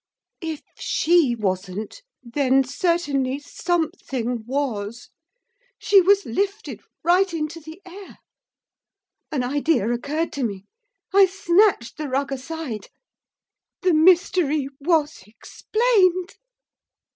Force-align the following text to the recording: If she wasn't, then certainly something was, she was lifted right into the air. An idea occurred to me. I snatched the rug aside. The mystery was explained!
If 0.41 0.63
she 0.79 1.35
wasn't, 1.35 2.01
then 2.23 2.63
certainly 2.63 3.37
something 3.37 4.43
was, 4.47 5.09
she 5.77 6.01
was 6.01 6.25
lifted 6.25 6.81
right 7.03 7.31
into 7.31 7.59
the 7.59 7.83
air. 7.85 8.17
An 9.31 9.43
idea 9.43 9.87
occurred 9.93 10.33
to 10.33 10.43
me. 10.43 10.65
I 11.13 11.27
snatched 11.27 11.97
the 11.97 12.09
rug 12.09 12.31
aside. 12.31 12.87
The 13.83 13.93
mystery 13.93 14.69
was 14.79 15.21
explained! 15.27 16.37